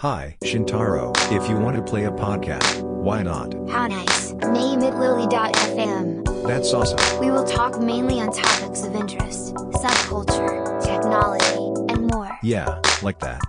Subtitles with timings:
[0.00, 1.12] Hi, Shintaro.
[1.30, 3.52] If you want to play a podcast, why not?
[3.68, 4.32] How nice.
[4.32, 6.24] Name it Lily.fm.
[6.46, 7.20] That's awesome.
[7.20, 12.30] We will talk mainly on topics of interest, subculture, technology, and more.
[12.42, 13.42] Yeah, like that.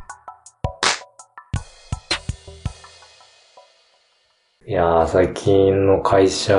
[4.68, 6.54] いやー、最近の会社、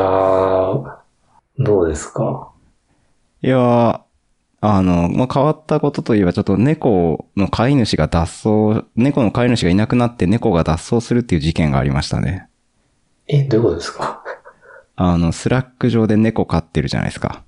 [1.59, 2.50] どうですか
[3.43, 4.00] いやー、
[4.64, 12.46] あの、まあ、変わったことといえば、ちょっと猫の飼い主が脱走、猫の飼い主がいなくなって猫が脱走するっていう事件がありましたね。
[13.26, 14.22] え、どういうことですか？
[14.94, 17.43] あの、 Slack 上で猫飼ってるじゃないですか。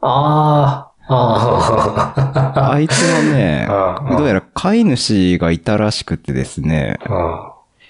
[0.00, 6.96] あー、あー、あいつのね ああ、どうやら飼い主がいたらしくてですね。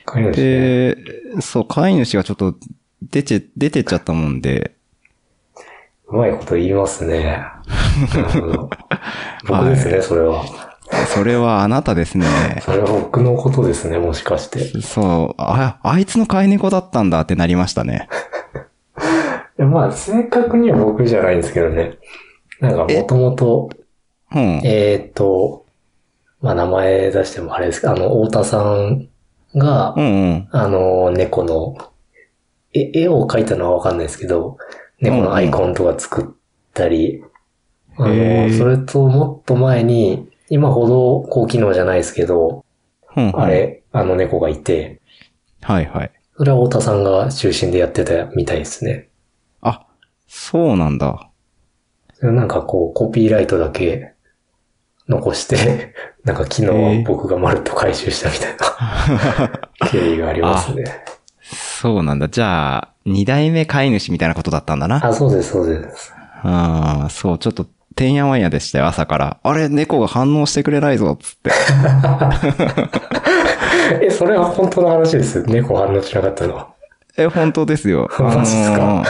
[0.05, 0.33] 飼い主ね。
[0.33, 0.97] で、
[1.41, 2.57] そう、飼い主がちょっと
[3.01, 4.73] 出て、出てっちゃったもんで、
[6.09, 7.43] うまいこと言いますね。
[9.47, 10.45] 僕ですね、それは。
[11.09, 12.27] それはあなたですね。
[12.61, 14.81] それは僕のことですね、もしかして。
[14.81, 18.09] そう、あ、あいつの飼い猫だったんだってなりましたね。
[19.59, 21.99] まあ、正確には僕じゃないんですけどね。
[22.61, 23.71] なんか、もともと、
[24.35, 24.61] うん。
[24.65, 25.65] えーっと、
[26.41, 29.09] まあ、名前出してもあれですけど、あの、太田さん
[29.55, 30.49] が、うんうん。
[30.53, 31.77] あの、猫の、
[32.75, 34.59] え、絵を描いたのはわかんないですけど、
[35.01, 36.27] 猫のアイコンとか作っ
[36.75, 37.23] たり、
[37.99, 42.65] あの、それともっと前に、今ほど高機能じゃないですけど、
[43.17, 45.01] うんうんあれ、あの猫がいて、
[45.63, 46.13] はいはい。
[46.37, 49.09] それは太田さんが中心でやってたみたいですね。
[49.63, 49.87] あ、
[50.29, 51.31] そうなんだ。
[52.21, 54.13] なんかこう、コピーライトだけ
[55.09, 55.95] 残して、
[56.25, 58.57] なんか昨日僕がまるっと回収したみたい
[59.41, 60.85] な 経緯がありますね。
[61.41, 62.29] そうなんだ。
[62.29, 65.07] じゃあ、二代目飼い主みたいなことだったんだな。
[65.07, 66.13] あ、そうです、そうです。
[66.43, 67.67] ああ、そう、ちょっと、
[67.97, 69.39] てんやわんやでしたよ、朝から。
[69.43, 71.51] あれ、猫が反応してくれないぞ、つって。
[74.07, 75.43] え、それは本当の話です。
[75.45, 76.69] 猫反応しなかったのは。
[77.17, 78.09] え、本当ですよ。
[78.21, 79.03] マジっすか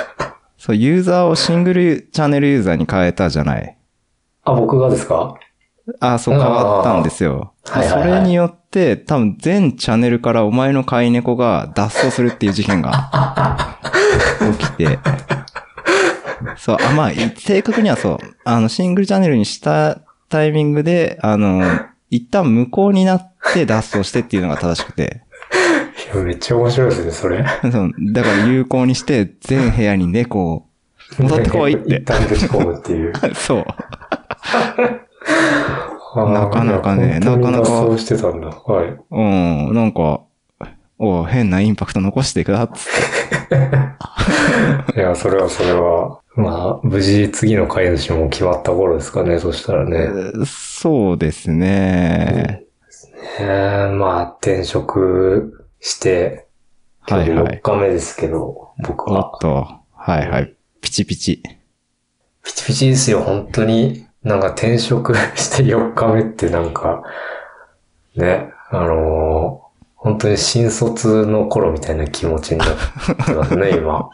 [0.59, 3.77] そう、ユーザーをシングルチャンネルユーザーに変えたじゃない。
[4.45, 5.35] あ、僕がですか？
[6.01, 7.53] あ、そう、変わったんですよ。
[7.69, 13.11] はいはいはいそれによって、多分全チャンネルからお前の飼い猫が脱走するっていう事件が
[14.59, 14.99] 起きて。
[16.67, 21.63] そう、あ、まあ、 正確にはそう、あの、シングルチャンネルにしたタイミングで、あの、
[22.11, 25.23] 一旦無効になって脱走してっていうのが正しくて。
[26.13, 27.47] いや、めっちゃ面白いですね、それ。
[27.71, 30.67] そうだから有効にして、全部屋に猫を
[31.21, 32.01] 戻ってこいっ一て。
[32.01, 33.13] 旦ぶち込むっていう。
[33.37, 33.65] そう。
[36.33, 38.49] なかなかねなかなか脱走してたんだ。
[38.49, 38.97] はい。
[39.09, 39.23] う
[39.71, 40.23] ん、なんか、
[40.99, 42.93] お変なインパクト残していくな、つっ
[44.95, 44.99] て。
[44.99, 46.19] いや、それはそれは。
[46.37, 50.09] まあ、無事次の飼い主も決まった頃ですかね、そしたらね。
[50.45, 52.65] そうですね。
[53.41, 56.47] えー、まあ、転職して、
[57.09, 59.41] 今日はいはい4日目ですけど、僕はおっ。
[59.41, 60.55] と、はいはい。
[60.81, 61.43] ピチピチ。
[62.43, 64.07] ピチピチですよ、本当に。
[64.23, 67.03] なんか転職して4日目ってなんか、
[68.15, 69.67] ね、あのー
[70.07, 72.69] 本当に新卒の頃みたいな気持ちになっ
[73.27, 74.09] てますね、今。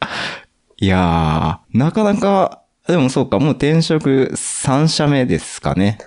[0.80, 5.98] いやー、なかなか、でもそうか、もう転職3社目ですかね。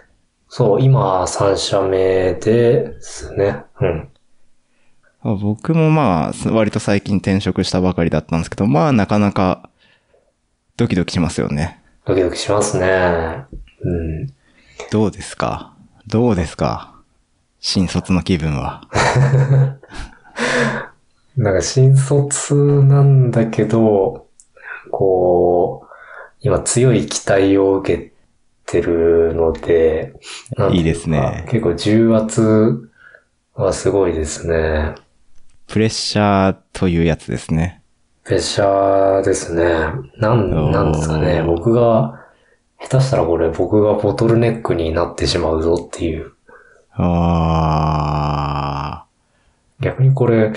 [0.48, 3.64] そう、今3社目ですね。
[3.82, 4.10] うん。
[5.24, 9.70] あ僕もまあ、割と最近転職したばかりだったんですけど、まあなかなか、
[10.78, 11.82] ドキドキしますよね。
[12.06, 13.46] ドキドキしますね。
[13.84, 13.90] う
[14.24, 14.28] ん。
[14.90, 15.76] どうですか？
[16.08, 16.96] どうですか？
[17.60, 18.82] 新卒の気分は。
[21.36, 24.28] なんか新卒なんだけど、
[24.92, 25.88] こう、
[26.42, 28.12] 今強い期待を受け
[28.66, 30.14] てるので、
[30.72, 32.90] いいですね結構重圧
[33.56, 34.96] はすごいですね。
[35.68, 37.82] プレッシャーというやつですね。
[38.24, 39.64] プレッシャーですね。
[40.18, 41.42] なん、なんですかね。
[41.44, 42.20] 僕が、
[42.80, 46.32] 下手したらこれ僕がボトルネックになってしまうぞっていう。
[46.94, 49.06] あ
[49.80, 50.52] 逆にこれ、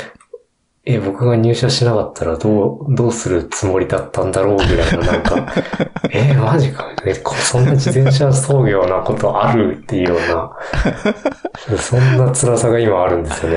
[0.87, 5.47] え、僕が入社しなかったらどう、どうするつもりだったんだろうぐらいのなんか、
[6.13, 13.57] え、マジかえ、こそんな自転車操業なことあるっていうような、そんな辛さが今あるんですよね。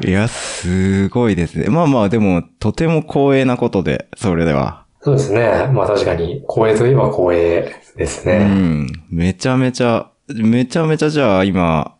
[0.00, 0.08] ー。
[0.10, 1.66] いや、すごいですね。
[1.68, 4.84] まあまあ、でも、とても光栄なことで、それでは。
[5.00, 5.68] そうですね。
[5.72, 8.44] まあ確かに、光栄といえば光栄ですうね。
[8.44, 8.86] ん。
[9.10, 11.94] めちゃめちゃ、めちゃめちゃじゃあ今、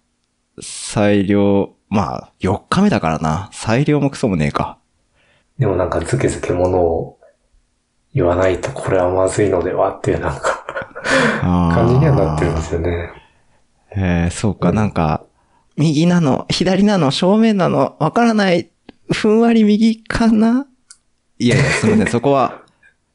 [0.61, 3.51] 裁量、まあ、4日目だからな。
[3.53, 4.79] 裁量もクソもねえか。
[5.59, 7.19] でもなんかズケズケものを
[8.15, 10.65] 言わないとこれはまずいのではっていうなんか、
[11.43, 13.13] 感じにはなってるんですよね。
[13.97, 15.25] えー、そうか、なんか、
[15.77, 18.71] 右なの左なの正面なのわからない
[19.13, 20.67] ふんわり右かな？
[21.39, 22.07] いやいや、すみません。
[22.13, 22.63] そこは、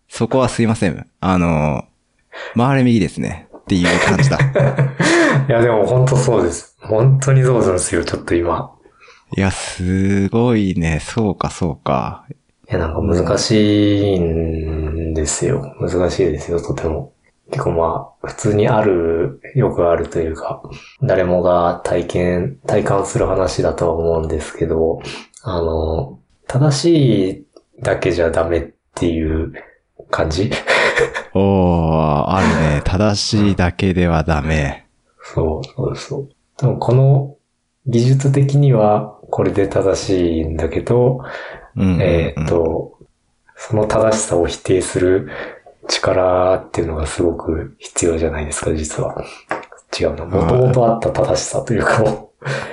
[0.09, 1.07] そこはすいません。
[1.21, 1.85] あの、
[2.57, 3.47] 回れ右ですね。
[3.57, 4.37] っていう感じだ。
[5.47, 6.77] いや、でも本当そうです。
[6.79, 8.71] 本当にそうなんですよ、ちょっと今。
[9.35, 10.99] いや、すごいね。
[11.01, 12.25] そうか、そうか。
[12.29, 15.75] いや、なんか難しいんですよ。
[15.79, 17.13] 難しいですよ、とても。
[17.51, 20.63] 結構まあ、普通にある、よくあるというか、
[21.03, 24.99] 誰もが体験、体感する話だとは思うんですけど、
[25.43, 27.45] あの、正しい
[27.81, 29.53] だけじゃダメっていう
[30.09, 30.49] 感じ
[31.33, 32.81] おー、あるね。
[32.83, 34.84] 正しいだけではダメ。
[35.33, 36.29] そう、そうそう。
[36.57, 37.35] でもこの
[37.87, 41.21] 技術的にはこれで正しいんだけど、
[41.75, 42.01] うんうんうん。
[42.01, 42.97] えーっと、
[43.55, 45.29] その正しさを否定する
[45.87, 49.23] 力っていうのがすごく必要じゃないですか、実は。
[49.99, 50.25] 違うな。
[50.25, 52.31] もともとあった正しさというかも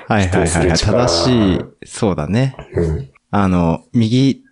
[0.08, 2.56] はいはいはい正しい、そうだね。
[2.74, 3.10] う、うん。
[3.30, 4.44] あの、右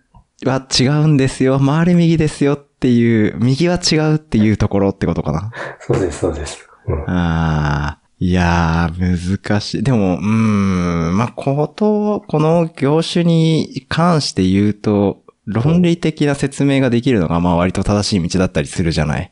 [0.45, 1.59] は違うんですよ。
[1.59, 5.51] 回れ右ですよっていう、右は違うっていうところってことかな。
[5.79, 6.70] そうです、そうです。
[6.95, 7.09] うん。
[7.09, 9.83] ああ、いやー、難しい。
[9.83, 19.31] でも、うーん、まあ、こと、この業種に関して言うと、論理的な説明ができるのが、まあ、割と正しい道だったりするじゃない。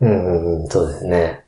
[0.00, 1.44] うんうんうん、そうですね。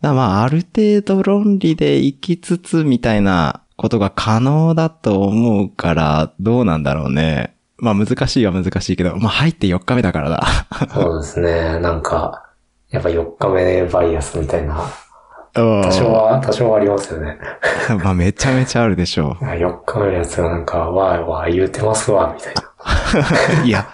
[0.00, 7.54] だまあ、ある程度論理で行きつつみたいなことが可能だと思うから、どうなんだろうね。
[7.76, 10.42] まあ難しいは難しいけど、まあ入って4日目だからだ。
[10.92, 11.80] そうですね。
[11.80, 12.49] なんか、
[12.90, 14.84] やっぱ4日目バイアスみたいな、
[15.54, 17.38] 多多少は、多少はありますよね。
[18.02, 22.62] まあめちゃめちゃあるでしょあ4日目のやつがなんか、わーわー言うてますわ、みたいな。
[23.62, 23.66] う。
[23.66, 23.86] いや、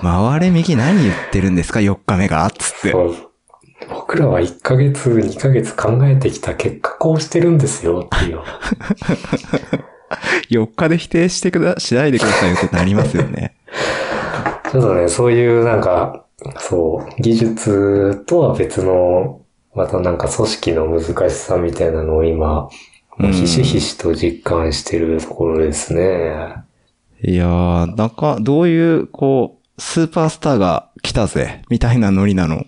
[0.00, 2.94] 回れ右何言ってるんですか ?4 日目がつって。
[3.88, 8.40] 僕らは1ヶ月、2ヶ月考えてきた結果こうしてるんですよっていう。
[10.50, 13.56] 4日で否定してくだ、しないでくださいよってなりますよね。
[14.70, 16.25] ちょっとね、そういうなんか、
[16.58, 19.40] そう、技術とは別の、
[19.74, 22.68] またなんか組織の難しさみたいなのを今、
[23.18, 26.54] もうひしひしと実感してるところですね。
[27.22, 32.64] いやー、なんか、どういう、こう、スーパースターが来たぜ、みたいなノリなの？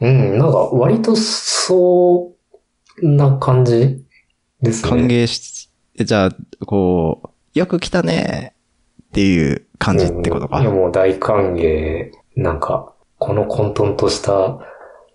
[0.00, 2.34] うん、なんか割とそ
[3.00, 4.04] うな感じ
[4.62, 4.90] ですね。
[4.90, 7.22] 歓迎し、じゃあ、こ
[7.54, 8.54] う、よく来たね
[9.08, 10.58] っていう感じってことか。
[10.58, 12.10] うんいやもう大歓迎。
[12.36, 14.58] なんか、この混沌とした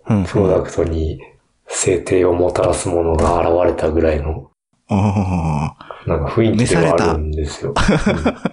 [0.06, 0.24] うん。
[0.24, 1.20] プロダクトに
[1.66, 4.50] 制定をもたらすものが現れたぐらいの、
[4.88, 5.74] あ
[6.06, 7.72] なんか雰囲気ではあるんですよ。
[7.74, 8.50] あ、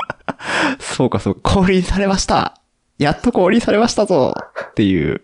[0.80, 2.62] そうかそうか、降臨されました。
[2.98, 4.34] やっと降臨されましたぞ。
[4.70, 5.22] っていう。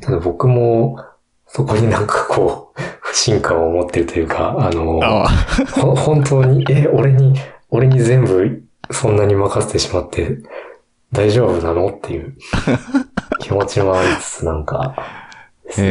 [0.00, 0.98] ただ僕も、
[1.48, 5.28] そこになんかこう、不信感を持ってるというか、あの、あ。
[5.72, 7.34] ほ本当に、え、俺に、
[7.70, 10.38] 俺に全部そんなに任せてしまって
[11.12, 11.88] 大丈夫なの？
[11.88, 12.36] っていう
[13.44, 14.96] 気持ちもありつつなんか
[15.66, 15.90] ですね、へ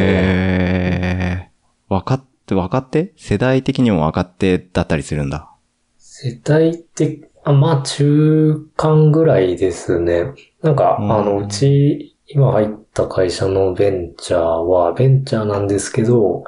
[1.46, 1.50] え。
[1.88, 3.12] 分かって、分かって？
[3.16, 5.52] 世代的にも分かってだったりするんだ。
[5.96, 10.32] 世代って、あまあ中間ぐらいですね。
[10.62, 16.42] なんか、うんあの、うち、今入った会社のベンチャーは、ベンチャーなんですけど、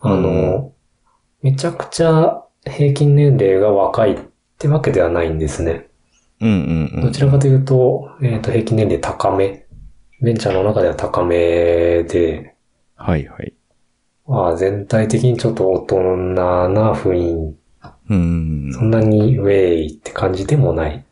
[0.00, 0.72] あの、
[1.40, 4.18] めちゃくちゃ平均年齢が若いっ
[4.58, 5.88] てわけではないんですね。
[6.42, 7.00] うんうんうん。
[7.06, 9.63] どちらかというと、えっ、と、平均年齢高め。
[10.24, 12.54] ベンチャーの中では高めで、
[12.96, 13.52] はいはい。
[14.26, 17.54] まあ、全体的にちょっと大人な雰囲
[18.08, 18.74] うん気、。
[18.74, 19.52] そんなにウェ
[19.84, 21.04] イって感じでもない。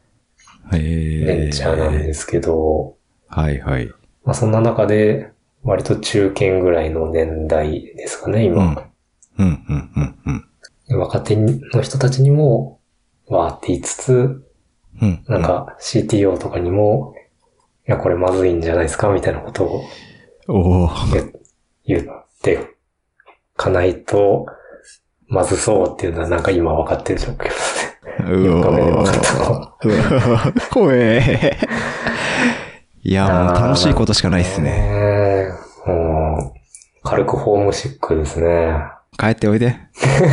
[0.70, 2.96] ベンチャーなんですけど、
[3.28, 3.88] はいはい。
[4.24, 5.30] まあ、そんな中で、
[5.62, 8.64] 割と中堅ぐらいの年代ですかね、今。
[9.38, 9.46] うん。
[9.46, 10.44] うんうんうん
[10.90, 10.98] うん。
[10.98, 12.80] 若手の人たちにも、
[13.26, 14.42] わーって言いつつ、
[15.00, 15.24] うん。
[15.28, 17.14] なんか CTO とかにも、
[17.88, 19.84] いや、これまずいんじゃないですかみたいなことを
[20.48, 21.32] おお言
[21.84, 22.76] 言って
[23.56, 24.46] かないと、
[25.26, 27.98] まずそうっていうのはなんか今分かってる状況ですね。
[28.20, 31.56] う4日目で分かったのわ怖え。
[33.02, 35.50] いや、もう楽しいことしかないっすね。
[37.04, 38.74] 軽くホームシックですね。
[39.18, 39.76] 帰っておいで。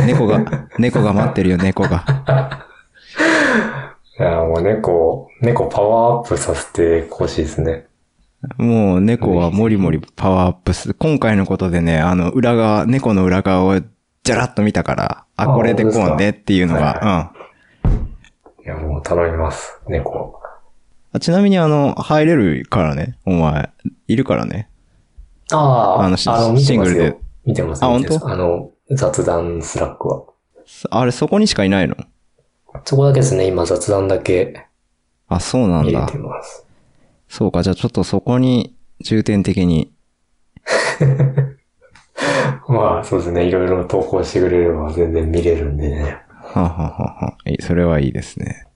[0.06, 2.66] 猫が、猫が待ってるよ、猫が。
[4.20, 7.86] いや、もう猫、猫パワーアップさせてほしいですね。
[8.58, 10.92] もう猫はもりもりパワーアップす。
[10.92, 13.80] 今回のことでね、あの、裏側、猫の裏側を
[14.22, 17.32] じゃらっと見たから、あ、あこれでこうねっていうのはいが、
[18.62, 19.80] いや、もう頼みます。
[19.88, 20.38] 猫。
[21.14, 21.20] うん。
[21.20, 23.70] ちなみにあの、入れるからね、お前、
[24.06, 24.68] いるからね。
[25.50, 27.18] ああ、あのシングルでよ。
[27.46, 27.82] 見てます。
[27.82, 30.24] あ本あの、雑談 Slack は。
[30.90, 31.96] あれ、そこにしかいないの？
[32.84, 34.66] そこだけですね、今雑談だけ
[35.28, 36.18] あ、そうなんだ入れて。
[36.18, 36.66] ます。
[37.28, 39.92] そうか、じゃあちょっとそこに重点的に。
[42.68, 43.44] まあ、そうですね。
[43.44, 46.18] いろいろ投稿してくれれば全然見れるんでね。
[46.28, 48.66] ははははいいそれはいいですね。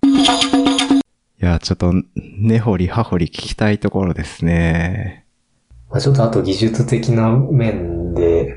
[1.40, 5.26] いや、ちょっと、根掘り葉掘り聞きたいところですね。
[5.90, 8.56] まあ、ちょっとあと技術的な面で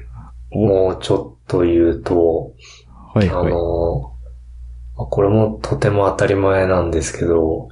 [0.51, 2.53] もうちょっと言うと、
[3.13, 3.51] あはいはい。
[3.51, 4.16] あ
[5.05, 7.69] これもとても当たり前なんですけど、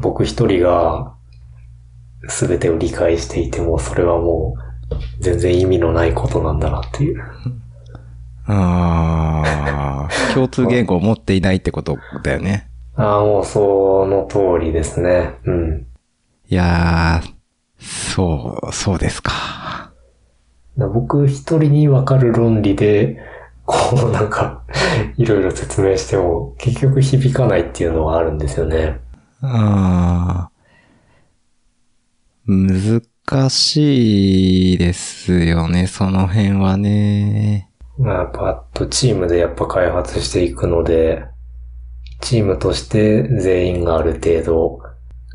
[0.00, 1.14] 僕一人が
[2.28, 4.56] 全てを理解していても、それはも
[4.90, 7.22] う全然意味のないことなんだなっていう。
[8.46, 12.68] ああ、共通言語を持っていないってことだよね。
[12.96, 15.34] ああ、もうその通りですね。
[15.44, 15.86] うん。
[16.48, 17.30] いやー、
[17.78, 19.92] そう、そうですか。
[20.76, 23.18] 僕一人にわかる論理で、
[23.70, 24.62] こうなんか、
[25.16, 28.98] いろいろ説明しても結局響かないっていうのはあるんですよね。
[29.42, 33.00] あー
[33.32, 37.70] 難しいですよね、その辺はね。
[37.96, 41.24] まあやっぱ、あとチームでやっぱ開発していくので、
[42.20, 44.80] チームとして全員がある程度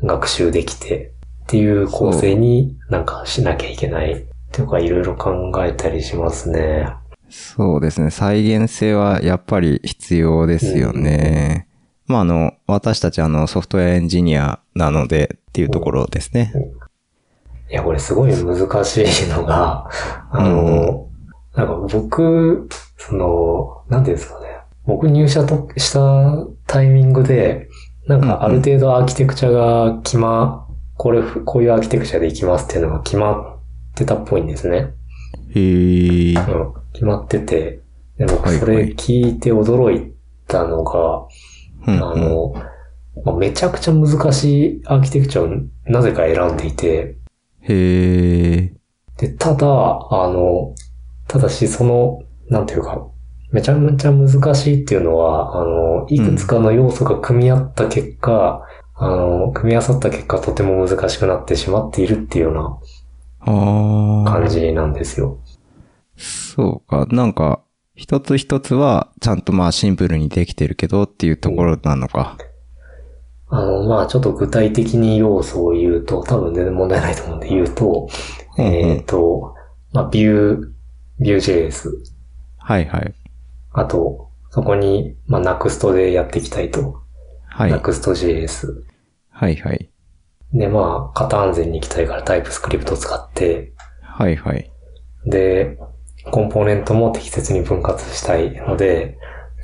[0.02, 1.12] 学習できて
[1.44, 6.88] っていう構成になんかしなきゃいけないっていうかいろいろ考えたりしますね。
[7.28, 11.68] そうですね、再現性はやっぱり必要ですよね。
[12.06, 16.52] まあ、あの、私たちあの、ソフトウェアエンジニアなのでっていうところですね。
[17.68, 19.88] いや、これすごい難しいのが、
[20.30, 21.08] あの、
[21.56, 24.46] なんか僕、その、なんていうんですかね。
[24.84, 27.68] 僕入社としたタイミングで、
[28.06, 33.58] なんかある程度アーキテクチャが決ま、これ、こういうアーキテクチャでいきますっていうのが決まっ
[33.96, 34.92] てたっぽいんですね。
[35.54, 36.85] へー。
[36.96, 37.80] うん、決まってて。
[38.18, 40.12] で、僕はいそれ聞いて驚い
[40.48, 41.26] たのが、
[41.86, 42.54] うんあの、
[43.24, 47.16] まあめちゃくちゃ難しいアーキテクチャをなぜか選んでいて、
[47.62, 48.72] へー。
[49.18, 50.74] で、ただ、あの、
[51.26, 53.06] ただし、その、なんていうか、
[53.50, 58.62] めちゃめちゃ難しいっていうのは、あの、いくつかの要素が組み合った結果、
[58.94, 62.80] あの、組み合わさった結果、とても難しくなってしまっているっていうよ
[63.40, 64.24] あうー。
[64.24, 65.38] な感じなんですよ。
[66.16, 67.06] そうか。
[67.10, 67.60] なんか、
[67.94, 72.36] 一つ一つは、ちゃんとまあシンプルにできてるけどっていうところなのか。
[73.48, 78.08] あの、まあちょっと具体的に要素を言うと、多分全然問題ないと思うんで言うと、
[78.58, 79.54] うんうんえっ、と、
[79.92, 80.72] まあ、Vue、
[81.20, 81.90] Vue.js、
[82.58, 83.14] はいはい。
[83.72, 87.02] あと、そこに、まあ、Next でやっていきたいと。
[87.46, 87.72] はい。
[87.72, 88.82] Next.js。
[89.30, 89.90] はいはい。
[90.52, 94.70] で、まあ、型安全に行きたいからタイプスクリプトを使って、はいはい。
[95.26, 95.78] で、
[96.30, 99.18] コンポーネントも適切に分割したいので、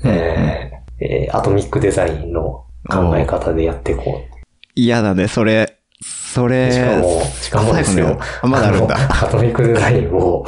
[0.05, 4.41] えーえーアトミックデザインの考え方でやっていこう。
[4.75, 5.79] 嫌だね、それ。
[6.01, 6.73] それ。
[6.73, 8.19] しかも、しかもですよ。
[8.43, 8.97] あまだあるんだ。
[8.97, 10.45] のアトミックデザインを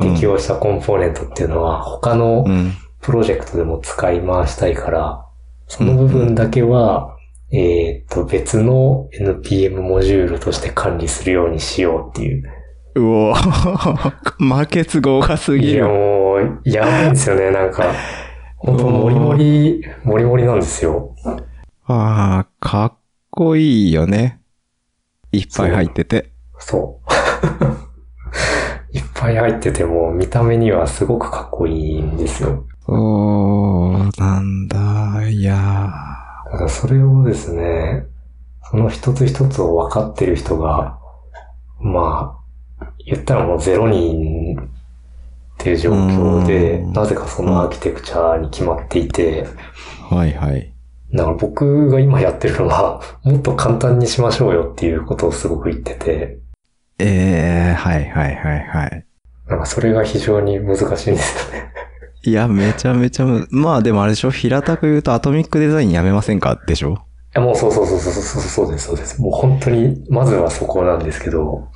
[0.00, 2.72] 適用したコンポーネントっていうのは、他のうん。
[3.00, 5.24] プロジェクトでも使い回したいから、
[5.66, 7.16] その部分だけは、
[7.50, 12.44] えっと、別の NPM モジュールとして管理するようにしようっていう。
[12.94, 15.88] うお負け都合がすぎいや、る。
[15.88, 17.84] もう、やばいんですよね、なんか。
[18.56, 21.14] 本当モリモリ、モリモリなんですよ。
[21.86, 22.98] ああ、かっ
[23.30, 24.40] こいいよね。
[25.32, 26.32] いっぱい入ってて。
[26.58, 27.10] そう。
[28.92, 32.64] いっぱい入ってても、見た目にはすごくかっこいいんですよ。
[32.86, 35.54] そう、なんだ、いや
[36.52, 38.04] だからそれをですね、
[38.70, 40.98] その一つ一つを分かってる人が、
[41.80, 42.39] まあ、
[43.06, 44.64] 言ったらもうゼロ人っ
[45.58, 50.72] ていう状況で、うんなぜかそのアーキテクチャに決まっていて、ーはいはい。
[51.12, 56.38] だから僕が今やってるのは、 もっと簡単にしましょうよっていうことをすごく言ってて、
[56.98, 59.06] ええー、はいはいはいはい。
[59.48, 61.72] なんかそれが非常に難しいんですよね。
[62.22, 66.60] いや、めちゃめちゃむ、まあでもあれでしょ平たく言うとアトミックデザインやめませんか？
[66.66, 66.92] でしょ？
[66.92, 66.94] い
[67.34, 69.20] やもうそうそうそうそうそうそうです、そうです。
[69.22, 71.68] もう本当に、まずはそこなんですけど、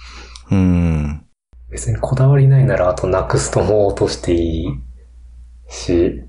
[0.54, 1.26] うん。
[1.70, 4.68] 別にこだわりないなら、あと NUXT も落としていい
[5.68, 6.22] し、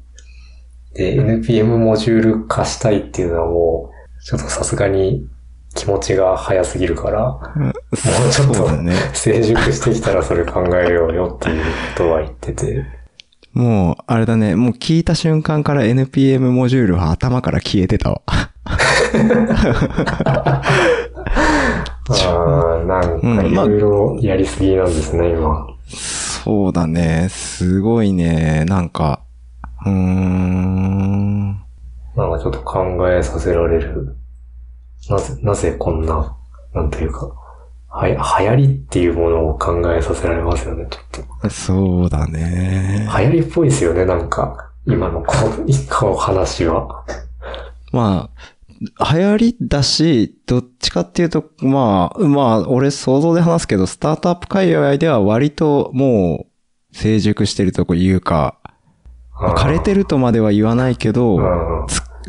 [0.95, 5.27] で、NPM モジュール化したいっていうのはもう、ちょっとさすがに
[5.75, 7.39] 気持ちが早すぎるから、も
[7.69, 7.73] う
[8.31, 8.93] ちょっとね。
[9.13, 12.85] 成熟してきたらそれ考えようよっていうことは言ってて、
[13.53, 14.55] もう、あれだね。
[14.55, 18.21] もう聞いた瞬間から NPM モジュールは頭から消えてたわ。
[22.09, 25.67] ああ、なんかいろいろやりすぎなんですね、今。
[25.87, 27.27] そうだね。
[27.29, 28.65] すごいね。
[28.65, 29.21] なんか、
[29.85, 31.49] うーん。
[32.15, 34.15] なんかちょっと考えさせられる。
[35.09, 36.35] なぜ、なぜこんな、
[36.73, 37.31] なんというか、
[37.89, 41.49] はや、流行りっていうものを考えさせられますよね、ちょっと。
[41.49, 43.07] そうだね。
[43.17, 44.71] 流行りっぽいですよね、なんか。
[44.85, 47.05] 今のこの、一個の話は。
[47.91, 48.45] まあ、
[48.81, 56.45] 流行りだし、どっちかっていうと、まあ、まあ、俺想像で話すけど、スタートアップ界隈では割とも
[56.91, 58.57] う成熟してるというか、
[59.39, 61.39] まあ枯れてるとまでは言わないけど、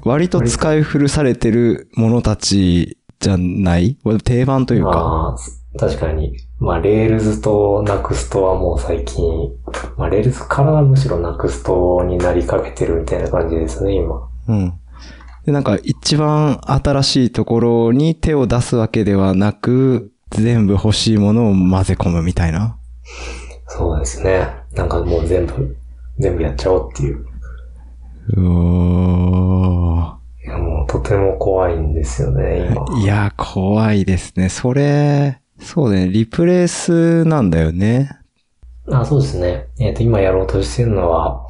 [0.04, 3.96] 割と使い古されてるものたちじゃない？
[4.24, 4.90] 定番というか。
[4.90, 6.36] まあ、確かに。
[6.58, 9.22] まあ、 Rails と Nuxt はもう最近、
[9.96, 14.28] まあ、 Rails からはむしろ Nuxt になりかけてるみたいな感じですね、今。
[14.48, 14.72] うん。
[15.46, 22.76] で、なんか一番新しいところに手を出すわけではなく、全部欲しいものを混ぜ込むみたいな。
[23.68, 24.48] そうですね。
[24.74, 25.76] なんかもう全部、
[26.18, 27.24] 全部やっちゃおうっていう。
[28.34, 32.84] うおいや、もうとても怖いんですよね、今。
[32.84, 34.48] ーいや、怖いですね。
[34.48, 36.08] それ、そうだね。
[36.08, 38.10] リプレイスなんだよね。
[38.90, 39.68] あ、そうですね。
[39.78, 41.45] えっ、と、今やろうとしてるのは、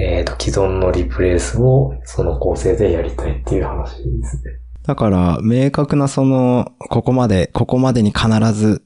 [0.00, 4.42] えっ、と、既存のリプレイスをその構成でやりたいっていう話ですね。
[4.86, 8.82] だから、明確なその、ここまで、ここまでに必ず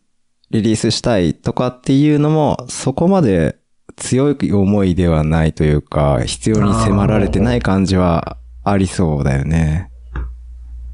[0.51, 3.57] リリースしたいとかっていうのも、そこまで
[3.97, 9.91] 強い思いではないというか、必要に迫られてない感じはありそうだよね。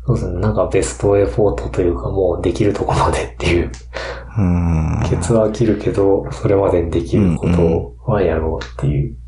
[0.06, 0.40] そうですね。
[0.40, 3.70] なんかベストエフォートというかもうできるとこまでっていう。
[4.38, 5.02] うん。
[5.08, 9.19] ケツは切るけど、それまでにできることはやろうっていう。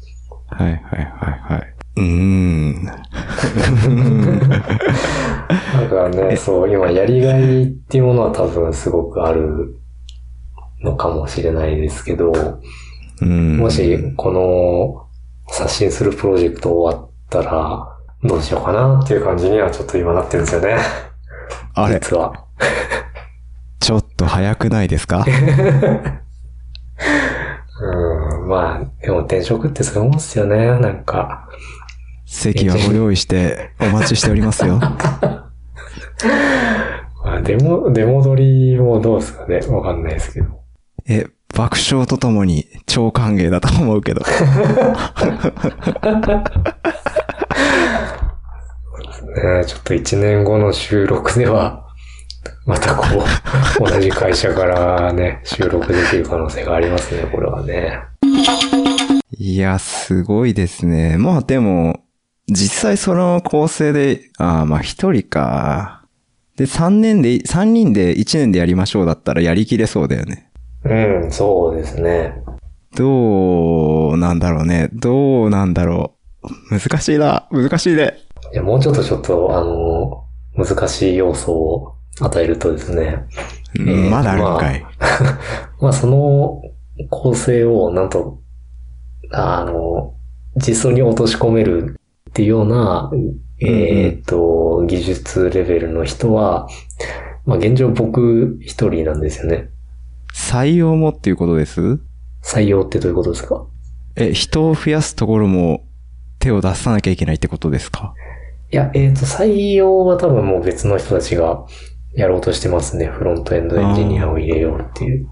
[0.55, 1.75] はいはいはいはい。
[1.97, 2.85] うーん。
[5.83, 9.77] だからね、そう、今やりがいっていうものは多分すごくある
[10.83, 12.33] のかもしれないですけど、
[13.21, 13.59] うん。
[13.59, 15.07] もしこの
[15.55, 17.89] 刷新するプロジェクト終わったら、
[18.25, 20.77] どうしようかなっていう感じにはちょっと今なってるんですよね。
[21.75, 22.33] あれ、実は。
[23.81, 25.25] ちょっと早くないですか？
[27.85, 28.12] うん、
[28.53, 31.49] まあ、でも転職ってそういうもんですよね、なんか。
[32.27, 34.79] 席はご用意してお待ちしておりますよ。
[37.25, 40.49] まあ、デモ、デモ取りもどうですかねわかんないですけど。
[41.09, 44.21] え、爆笑とともに超歓迎だと思うけど。
[44.21, 44.27] ね、
[49.67, 51.87] ちょっと1年後の収録では、
[52.67, 53.07] またこ
[53.81, 58.12] う、 同じ会社からね、収録できる可能性がありますね、これはね。
[59.39, 61.17] いや、すごいですね。
[61.19, 62.05] まあでも、
[62.49, 66.05] 実際その構成で、ああ、まあ一人か。
[66.57, 70.51] で、三年で、三人で一年でやりましょうだったらやりきれそうだよね。
[70.85, 72.35] うん、そうですね。
[72.95, 74.91] どうなんだろうね。
[74.93, 76.15] どうなんだろ
[76.71, 76.79] う。
[76.79, 77.49] 難しいな。
[77.51, 78.19] 難しいね。
[78.53, 80.25] いや、もうちょっとちょっと、あの、
[80.65, 83.25] 難しい要素を与えるとですね。
[83.79, 84.85] うんえーまだあるんかい。
[85.81, 86.61] まあ、その
[87.11, 88.41] 構成を、なんと、
[89.31, 90.15] あの、
[90.57, 91.99] 実装に落とし込める
[92.31, 93.11] っていうような、
[93.61, 96.69] えっ、と、技術レベルの人は、
[97.47, 99.71] まあ、現状僕一人なんですよね。
[100.35, 102.01] 採用もっていうことです？
[102.43, 103.67] 採用ってどういうことですか？
[104.17, 105.85] え、人を増やすところも
[106.39, 108.15] 手を出さなきゃいけないってことですか？
[108.73, 111.65] いや、えっ、と、採用は多分もう別の人たちが
[112.15, 113.07] やろうとしてますね。
[113.07, 115.29] フロントエンドエンジニアを入れようっていう。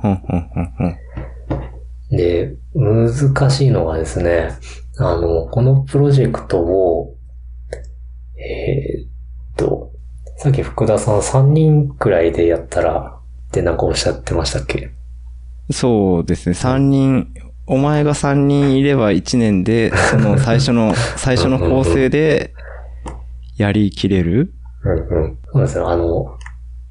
[0.00, 0.96] ふんふんふんふん。
[2.10, 4.50] で、難しいのがですね、
[4.98, 7.16] あの、このプロジェクトを、
[8.36, 9.08] えーっ
[9.56, 9.90] と、
[10.36, 14.90] さっき福田さん3人くらいでやったらってなんかおっしゃってましたっけ？
[15.70, 16.54] そうですね。
[16.54, 17.28] 三人、
[17.66, 22.52] お前が三人いれば一年で、その最初の、 最初の構成で
[23.56, 24.52] やりきれる
[24.84, 25.38] うんうん。
[25.52, 25.88] そうですよ。
[25.88, 26.36] あの、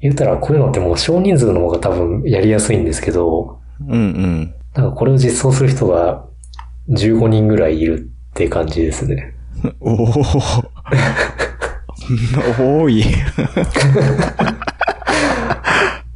[0.00, 4.54] 言ったらこういうのってもう少人数の方が多分やりやすいんですけど、うんうん。
[4.74, 6.24] なんかこれを実装する人が
[6.88, 9.34] 15人ぐらいいるって感じですね。
[9.80, 9.92] お
[12.60, 13.04] お多い。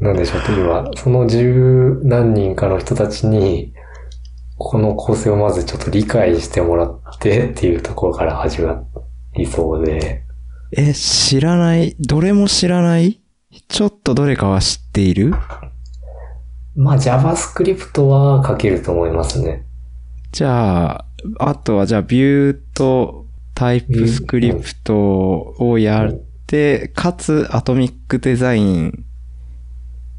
[0.00, 3.72] なんでしょう、今、その十何人かの人たちに、
[4.56, 8.82] この構成をまずちょっと理解してもらってっていうところから始ま
[9.34, 10.22] りそうで、
[10.76, 11.96] え、知らない？
[12.00, 13.20] どれも知らない？
[13.68, 15.32] ちょっとどれかは知っている？
[16.78, 19.66] まあ JavaScript は書けると思いますね。
[20.30, 21.04] じゃあ、
[21.40, 26.12] あとはじゃあビューとタイプスクリプトをやっ
[26.46, 29.04] て、かつアトミックデザイン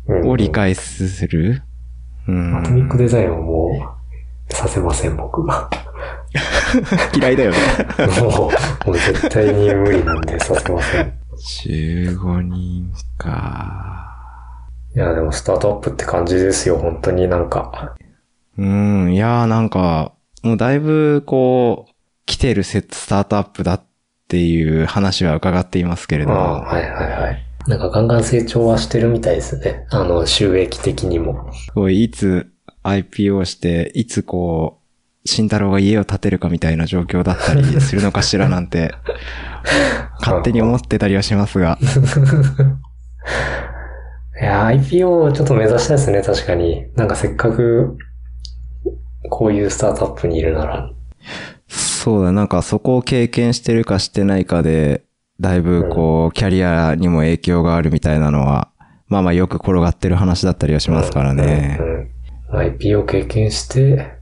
[0.07, 1.61] うんを理解する？
[2.27, 2.57] うん。
[2.57, 3.97] アトミックデザインはも
[4.49, 5.69] うさせません、僕が。
[7.15, 7.57] 嫌いだよね。
[8.21, 8.49] も
[8.85, 11.13] う、もう絶対に無理なんでさせません。
[11.39, 14.08] 15人か。
[14.95, 17.95] いや、でもスタートアップって感じですよ、本当になんか。
[18.57, 21.91] うん、いやーなんか、もうだいぶこう、
[22.25, 23.83] 来てるセスタートアップだっ
[24.27, 26.35] ていう話は伺っていますけれども。
[26.35, 27.45] はいはいはい。
[27.67, 29.85] なんかガンガン成長はしてるみたいですね。
[29.89, 31.51] あの、収益的にも。
[31.73, 32.51] こういつ
[32.83, 34.79] IPO して、いつこ
[35.25, 38.93] う、慎太郎が家を建てるかみたいな状況だったりするのかしらなんて、
[40.19, 41.77] 勝手に思ってたりはしますが。
[44.41, 46.85] いや、IPO ちょっと目指したいですね、確かに。
[46.95, 47.97] なんかせっかく、
[49.29, 50.89] こういうスタートアップにいるなら。
[51.67, 55.03] そうだ、なんかそこを経験してるかしてないかで、
[55.41, 58.69] だいぶこう、キャリアにも影響があるみたいなのは、
[59.07, 61.83] まあまあよく転がってる話だったりはしますからねう。
[61.83, 61.85] ん。
[61.85, 62.09] うん
[62.51, 64.17] IPO 経験して、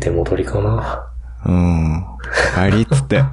[0.00, 1.06] 出戻りかな。
[1.46, 2.04] うん。
[2.54, 3.18] 帰りっつって。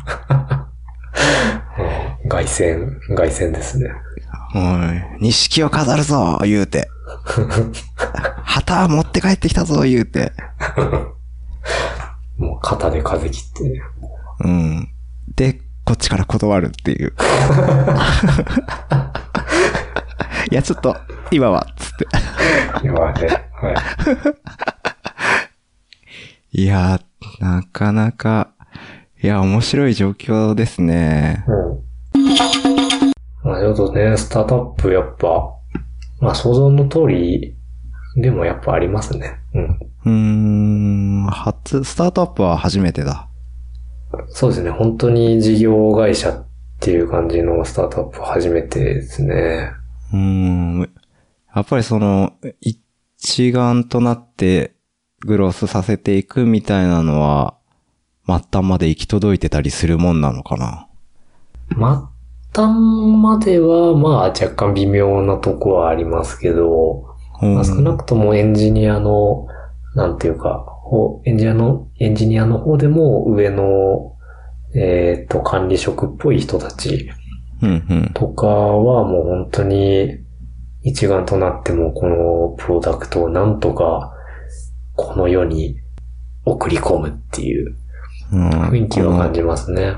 [2.23, 3.89] うん凱旋、凱旋ですね。
[4.55, 6.89] おい、錦を飾るぞ言うて。
[8.43, 10.33] 旗持って帰ってきたぞ言うて。
[12.37, 13.81] もう肩で風切ってね。
[14.41, 14.89] うん。
[15.35, 17.13] で、こっちから断るっていう。
[20.51, 20.97] いや、ちょっと、
[21.31, 22.07] 今は、つって。
[22.83, 23.49] 今ね。
[23.61, 23.71] は
[26.53, 26.61] い。
[26.61, 28.49] いやー、なかなか、
[29.21, 31.45] いや、面白い状況ですね。
[32.13, 32.78] うん。
[33.49, 35.51] まあちょっとね、スタートアップやっぱ、
[36.21, 37.55] まあ想像の通り
[38.15, 39.39] でもやっぱありますね。
[39.55, 39.79] うん。
[40.05, 43.27] うーん、初、スタートアップは初めてだ。
[44.27, 44.69] そうですね。
[44.69, 46.45] 本当に事業会社っ
[46.79, 49.71] ていう感じのスタートアップ初めてですね。
[50.13, 50.79] うーん、
[51.55, 54.75] やっぱりその、一丸となって
[55.21, 57.55] グロースさせていくみたいなのは、
[58.27, 60.87] 末端まで行き届いてたりするもんなのかな。
[62.53, 62.73] 末端
[63.21, 67.05] までは、まあ若干微妙なとこはありますけど、
[67.41, 69.47] うんまあ、少なくともエンジニアの、
[69.95, 74.15] なんていうか、ほエンジニアの、エンジニアの方でも上の、
[74.75, 77.09] えっ、と、管理職っぽい人たち
[77.61, 78.11] うんうん。
[78.13, 80.19] とかはもう本当に
[80.83, 84.13] 一丸となってもこのプロダクトをなんとか
[84.95, 85.77] この世に
[86.45, 87.75] 送り込むっていう
[88.31, 89.95] うん雰囲気は感じますね。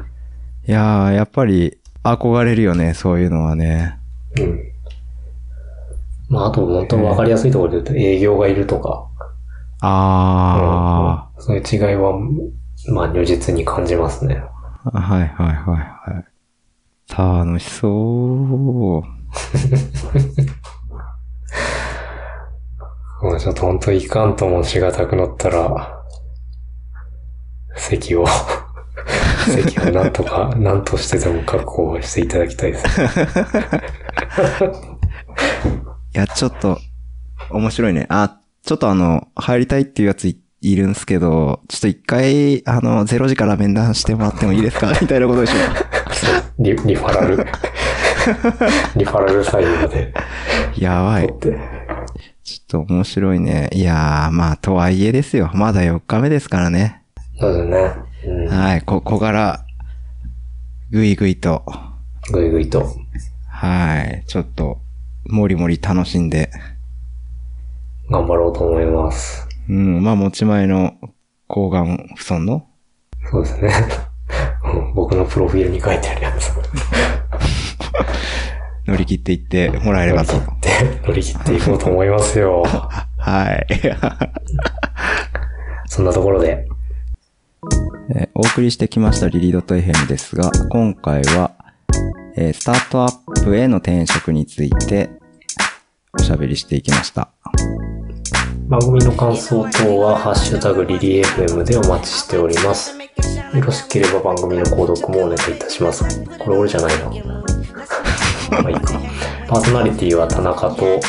[0.68, 4.00] いやー、やっぱり憧れるよね、そういうのはね。
[4.40, 4.60] うん。
[6.30, 9.08] まあ、あと本当わかりやすいところで言うと営業がいるとか、
[9.82, 12.14] あうんそういう違いは、
[12.94, 14.44] まあ、如実に感じますね。
[14.86, 15.56] ー、はいはいはい
[16.14, 16.26] はい。
[17.44, 17.92] 楽しそう。
[23.22, 26.02] もうちょっと本当いかんともしがたくなったら、
[27.76, 28.26] 席を、
[29.46, 32.86] 席をなんとか、なんとしてでも確保していただきたいです。
[36.14, 36.78] いや、ちょっと、
[37.50, 38.06] 面白いね。
[38.10, 44.94] あ、ちょっとあの、入りたいっていうやついいるんすけど、ちょっと一回、あの、0時から面談してもらってもいいですか？
[45.02, 45.56] みたいなことでしょ。
[46.60, 47.38] リリファラル？
[48.96, 50.14] リファラル採用で
[50.78, 51.56] やばい取。
[51.56, 51.60] って。
[52.44, 53.70] ちょっと面白いね。
[53.74, 55.50] いやー、まあ、とはいえですよ。
[55.56, 57.02] まだ4日目ですからね。
[57.40, 57.92] そうですね。
[58.26, 58.48] うん。
[58.48, 59.66] はい、ここから、
[60.90, 61.64] ぐいぐいと、
[62.32, 62.96] ぐいぐいと。
[63.48, 64.80] はい、ちょっと、
[65.26, 66.52] もりもり楽しんで、
[68.10, 69.48] 頑張ろうと思います。
[69.70, 70.96] うん、まあ、持ち前の
[71.48, 72.68] 抗がん不損の
[73.30, 73.72] そうですね。
[74.74, 76.52] う ん僕のプロフィールに書いてあるやつ。
[78.86, 80.34] 乗り切っていってもらえればと。
[80.34, 80.58] 乗り切っ
[81.00, 82.64] て、乗り切っていこうと思いますよ。
[83.18, 83.68] はい。
[85.86, 86.68] そんなところで、
[88.14, 91.52] えーお送りしてきましたリリードト FM ですが、今回は、
[92.36, 95.10] えースタートアップへの転職について
[96.14, 97.30] おしゃべりしていきました。
[98.68, 102.98] 番組の感想等は、ハッシュタグリリー FM でお待ちしております。
[102.98, 106.04] よろしければ番組の購読もお願いいたします。
[106.40, 107.06] これ俺じゃないな。
[108.52, 109.00] まあいいか。
[109.48, 111.00] パーソナリティは田中と、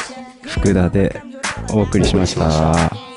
[0.42, 1.20] 福田で
[1.72, 3.11] お送りしました。